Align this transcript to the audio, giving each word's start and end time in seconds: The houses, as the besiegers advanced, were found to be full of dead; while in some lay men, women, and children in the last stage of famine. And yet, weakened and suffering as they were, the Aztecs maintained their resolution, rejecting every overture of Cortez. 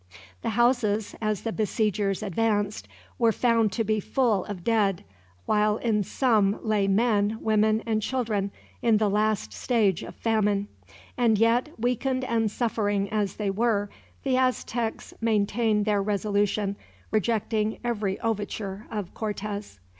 The 0.41 0.49
houses, 0.57 1.13
as 1.21 1.43
the 1.43 1.51
besiegers 1.51 2.23
advanced, 2.23 2.87
were 3.19 3.31
found 3.31 3.71
to 3.73 3.83
be 3.83 3.99
full 3.99 4.45
of 4.45 4.63
dead; 4.63 5.03
while 5.45 5.77
in 5.77 6.01
some 6.03 6.59
lay 6.65 6.87
men, 6.87 7.37
women, 7.39 7.83
and 7.85 8.01
children 8.01 8.49
in 8.81 8.97
the 8.97 9.11
last 9.11 9.53
stage 9.53 10.01
of 10.01 10.15
famine. 10.15 10.67
And 11.19 11.37
yet, 11.37 11.69
weakened 11.79 12.23
and 12.23 12.49
suffering 12.49 13.09
as 13.11 13.35
they 13.35 13.51
were, 13.51 13.91
the 14.23 14.37
Aztecs 14.37 15.13
maintained 15.21 15.85
their 15.85 16.01
resolution, 16.01 16.77
rejecting 17.11 17.77
every 17.83 18.19
overture 18.21 18.87
of 18.89 19.13
Cortez. 19.13 19.79